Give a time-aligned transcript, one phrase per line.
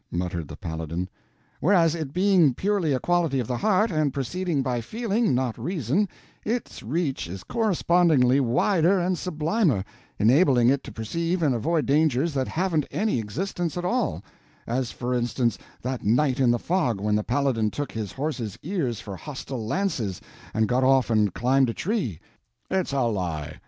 [0.09, 1.07] muttered the Paladin.
[1.59, 6.09] "—whereas, it being purely a quality of the heart, and proceeding by feeling, not reason,
[6.43, 9.85] its reach is correspondingly wider and sublimer,
[10.17, 14.23] enabling it to perceive and avoid dangers that haven't any existence at all;
[14.65, 18.99] as, for instance, that night in the fog, when the Paladin took his horse's ears
[18.99, 20.19] for hostile lances
[20.51, 22.19] and got off and climbed a tree—"
[22.71, 23.59] "It's a lie!